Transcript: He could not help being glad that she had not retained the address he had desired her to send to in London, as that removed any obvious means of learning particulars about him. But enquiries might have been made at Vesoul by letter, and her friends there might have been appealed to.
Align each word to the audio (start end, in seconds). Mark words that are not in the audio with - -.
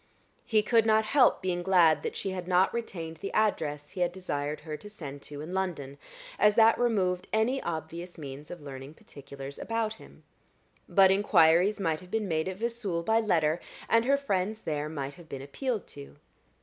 He 0.45 0.63
could 0.63 0.87
not 0.87 1.05
help 1.05 1.43
being 1.43 1.61
glad 1.61 2.01
that 2.01 2.15
she 2.17 2.31
had 2.31 2.47
not 2.47 2.73
retained 2.73 3.17
the 3.17 3.31
address 3.33 3.91
he 3.91 4.01
had 4.01 4.11
desired 4.11 4.61
her 4.61 4.75
to 4.75 4.89
send 4.89 5.21
to 5.21 5.41
in 5.41 5.53
London, 5.53 5.99
as 6.39 6.55
that 6.55 6.79
removed 6.79 7.27
any 7.31 7.61
obvious 7.61 8.17
means 8.17 8.49
of 8.49 8.61
learning 8.61 8.95
particulars 8.95 9.59
about 9.59 9.93
him. 10.01 10.23
But 10.89 11.11
enquiries 11.11 11.79
might 11.79 11.99
have 11.99 12.09
been 12.09 12.27
made 12.27 12.47
at 12.47 12.57
Vesoul 12.57 13.03
by 13.03 13.19
letter, 13.19 13.61
and 13.87 14.05
her 14.05 14.17
friends 14.17 14.63
there 14.63 14.89
might 14.89 15.13
have 15.13 15.29
been 15.29 15.43
appealed 15.43 15.85
to. 15.89 16.15